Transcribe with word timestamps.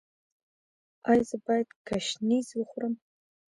ایا 1.09 1.23
زه 1.29 1.37
باید 1.45 1.69
ګشنیز 1.87 2.47
وخورم؟ 2.53 2.93